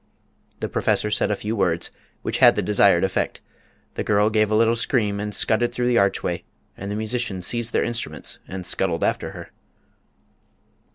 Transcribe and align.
The 0.61 0.67
Professor 0.67 1.11
said 1.11 1.29
a 1.29 1.35
few 1.35 1.55
words, 1.55 1.91
which 2.23 2.39
had 2.39 2.55
the 2.55 2.63
desired 2.63 3.03
effect. 3.03 3.39
The 3.93 4.03
girl 4.03 4.31
gave 4.31 4.49
a 4.49 4.55
little 4.55 4.75
scream 4.75 5.19
and 5.19 5.31
scudded 5.31 5.71
through 5.75 5.89
the 5.89 5.99
archway, 5.99 6.43
and 6.75 6.89
the 6.89 6.95
musicians 6.95 7.45
seized 7.45 7.71
their 7.71 7.83
instruments 7.83 8.39
and 8.47 8.65
scuttled 8.65 9.03
after 9.03 9.29
her. 9.33 9.51